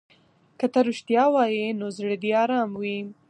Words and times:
که 0.59 0.65
ته 0.73 0.79
رښتیا 0.87 1.23
ووایې 1.29 1.67
نو 1.79 1.87
زړه 1.97 2.15
دې 2.21 2.31
ارام 2.43 2.69
وي. 2.81 2.97